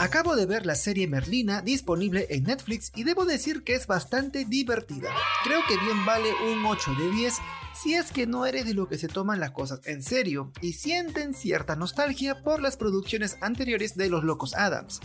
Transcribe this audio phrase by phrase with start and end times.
[0.00, 4.46] Acabo de ver la serie Merlina disponible en Netflix y debo decir que es bastante
[4.46, 5.10] divertida.
[5.44, 7.34] Creo que bien vale un 8 de 10
[7.74, 10.72] si es que no eres de lo que se toman las cosas en serio y
[10.72, 15.00] sienten cierta nostalgia por las producciones anteriores de los Locos Adams.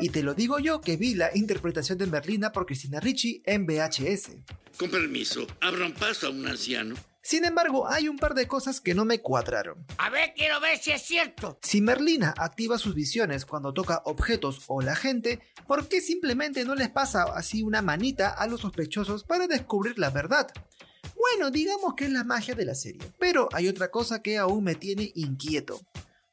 [0.00, 3.66] Y te lo digo yo que vi la interpretación de Merlina por Cristina Ricci en
[3.66, 4.36] VHS.
[4.78, 6.94] Con permiso, abran paso a un anciano.
[7.22, 9.84] Sin embargo, hay un par de cosas que no me cuadraron.
[9.98, 11.58] A ver, quiero ver si es cierto.
[11.62, 16.74] Si Merlina activa sus visiones cuando toca objetos o la gente, ¿por qué simplemente no
[16.74, 20.50] les pasa así una manita a los sospechosos para descubrir la verdad?
[21.14, 24.64] Bueno, digamos que es la magia de la serie, pero hay otra cosa que aún
[24.64, 25.80] me tiene inquieto.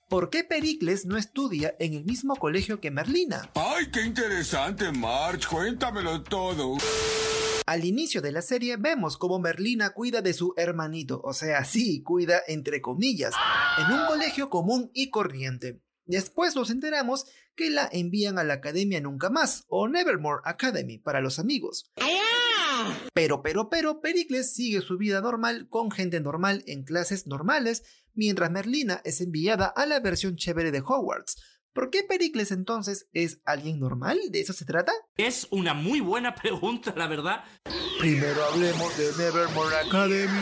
[0.08, 3.50] ¿Por qué Pericles no estudia en el mismo colegio que Merlina?
[3.56, 5.46] ¡Ay, qué interesante, March!
[5.48, 6.78] Cuéntamelo todo.
[7.68, 12.02] Al inicio de la serie vemos cómo Merlina cuida de su hermanito, o sea, sí,
[12.02, 13.34] cuida entre comillas,
[13.78, 15.82] en un colegio común y corriente.
[16.06, 17.26] Después nos enteramos
[17.58, 21.92] que la envían a la Academia Nunca Más, o Nevermore Academy, para los amigos.
[23.14, 28.50] Pero, pero, pero, Pericles sigue su vida normal con gente normal en clases normales, mientras
[28.50, 31.36] Merlina es enviada a la versión chévere de Hogwarts,
[31.78, 34.20] ¿Por qué Pericles entonces es alguien normal?
[34.32, 34.92] ¿De eso se trata?
[35.16, 37.44] Es una muy buena pregunta, la verdad.
[38.00, 40.42] Primero hablemos de Nevermore Academy.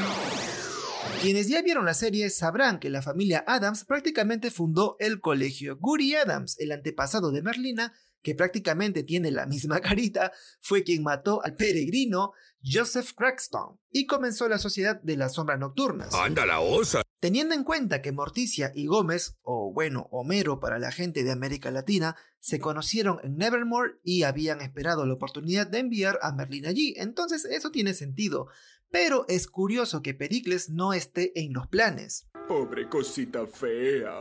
[1.22, 5.76] Quienes ya vieron la serie sabrán que la familia Adams prácticamente fundó el colegio.
[5.78, 11.44] Guri Adams, el antepasado de Merlina, que prácticamente tiene la misma carita, fue quien mató
[11.44, 12.32] al peregrino
[12.64, 16.14] Joseph Crackstone y comenzó la Sociedad de las Sombras Nocturnas.
[16.14, 17.02] ¡Anda la osa!
[17.26, 21.72] Teniendo en cuenta que Morticia y Gómez, o bueno, Homero para la gente de América
[21.72, 26.94] Latina, se conocieron en Nevermore y habían esperado la oportunidad de enviar a Merlin allí,
[26.98, 28.46] entonces eso tiene sentido.
[28.92, 32.28] Pero es curioso que Pericles no esté en los planes.
[32.48, 34.12] Pobre cosita fea.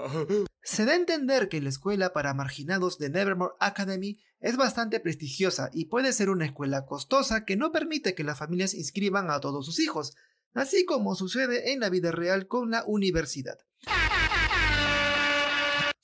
[0.63, 5.69] Se da a entender que la escuela para marginados de Nevermore Academy es bastante prestigiosa
[5.75, 9.67] y puede ser una escuela costosa que no permite que las familias inscriban a todos
[9.67, 10.17] sus hijos,
[10.55, 13.59] así como sucede en la vida real con la universidad.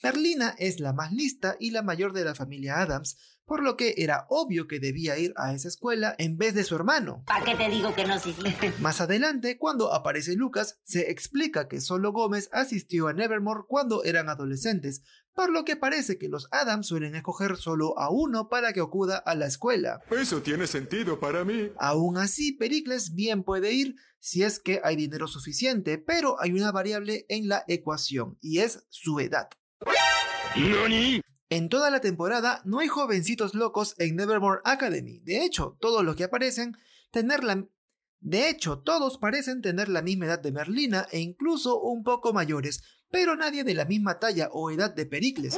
[0.03, 3.17] Merlina es la más lista y la mayor de la familia Adams,
[3.51, 6.77] por lo que era obvio que debía ir a esa escuela en vez de su
[6.77, 7.25] hermano.
[7.27, 8.33] ¿Para qué te digo que no, sí,
[8.79, 14.29] Más adelante, cuando aparece Lucas, se explica que solo Gómez asistió a Nevermore cuando eran
[14.29, 15.03] adolescentes,
[15.35, 19.17] por lo que parece que los Adams suelen escoger solo a uno para que acuda
[19.17, 19.99] a la escuela.
[20.13, 21.73] Eso tiene sentido para mí.
[21.81, 26.71] Aún así, Pericles bien puede ir si es que hay dinero suficiente, pero hay una
[26.71, 29.49] variable en la ecuación y es su edad.
[31.51, 35.19] En toda la temporada no hay jovencitos locos en Nevermore Academy.
[35.25, 36.77] De hecho, todos los que aparecen
[37.11, 37.67] tener la
[38.21, 42.83] de hecho, todos parecen tener la misma edad de Merlina e incluso un poco mayores,
[43.11, 45.57] pero nadie de la misma talla o edad de Pericles.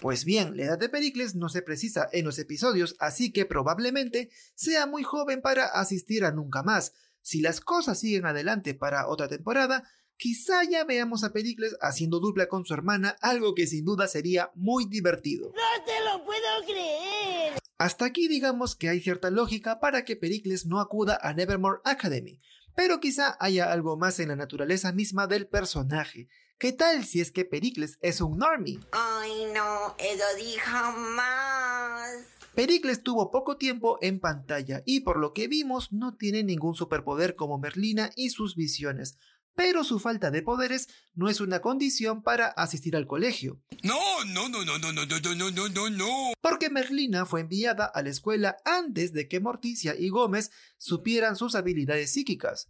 [0.00, 4.30] Pues bien, la edad de Pericles no se precisa en los episodios, así que probablemente
[4.54, 6.94] sea muy joven para asistir a nunca más.
[7.20, 9.84] Si las cosas siguen adelante para otra temporada,
[10.18, 14.50] quizá ya veamos a Pericles haciendo dupla con su hermana, algo que sin duda sería
[14.54, 15.52] muy divertido.
[15.54, 17.54] ¡No te lo puedo creer!
[17.78, 22.40] Hasta aquí digamos que hay cierta lógica para que Pericles no acuda a Nevermore Academy,
[22.74, 26.28] pero quizá haya algo más en la naturaleza misma del personaje.
[26.58, 28.80] ¿Qué tal si es que Pericles es un normie?
[28.90, 32.10] Ay, no, eso dijo más.
[32.56, 37.36] Pericles tuvo poco tiempo en pantalla y por lo que vimos no tiene ningún superpoder
[37.36, 39.16] como Merlina y sus visiones,
[39.58, 43.60] pero su falta de poderes no es una condición para asistir al colegio.
[43.82, 46.32] No, no, no, no, no, no, no, no, no, no, no.
[46.40, 51.56] Porque Merlina fue enviada a la escuela antes de que Morticia y Gómez supieran sus
[51.56, 52.68] habilidades psíquicas.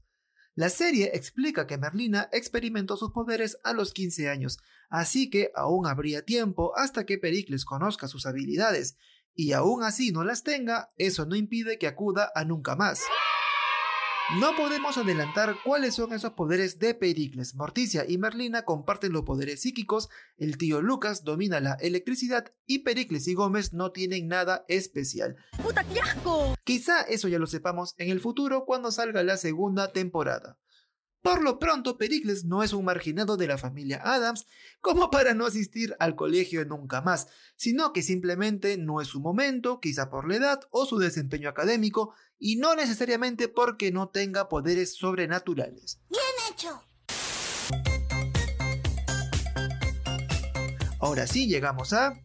[0.55, 4.57] La serie explica que Merlina experimentó sus poderes a los 15 años,
[4.89, 8.97] así que aún habría tiempo hasta que Pericles conozca sus habilidades,
[9.35, 13.03] y aún así no las tenga, eso no impide que acuda a nunca más.
[14.37, 17.55] No podemos adelantar cuáles son esos poderes de Pericles.
[17.55, 23.27] Morticia y Merlina comparten los poderes psíquicos, el tío Lucas domina la electricidad y Pericles
[23.27, 25.37] y Gómez no tienen nada especial.
[25.63, 26.55] ¡Puta, qué asco!
[26.63, 30.59] Quizá eso ya lo sepamos en el futuro cuando salga la segunda temporada.
[31.23, 34.47] Por lo pronto, Pericles no es un marginado de la familia Adams
[34.81, 37.27] como para no asistir al colegio nunca más,
[37.57, 42.15] sino que simplemente no es su momento, quizá por la edad o su desempeño académico,
[42.39, 46.01] y no necesariamente porque no tenga poderes sobrenaturales.
[46.09, 46.83] ¡Bien hecho!
[51.01, 52.21] Ahora sí llegamos a...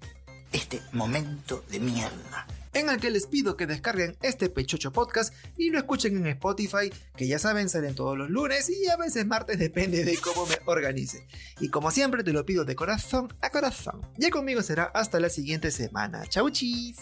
[0.51, 2.47] Este momento de mierda.
[2.73, 6.91] En el que les pido que descarguen este Pechocho Podcast y lo escuchen en Spotify,
[7.15, 10.57] que ya saben salen todos los lunes y a veces martes, depende de cómo me
[10.65, 11.27] organice.
[11.59, 14.01] Y como siempre te lo pido de corazón a corazón.
[14.17, 16.25] Ya conmigo será hasta la siguiente semana.
[16.27, 16.97] Chau chis.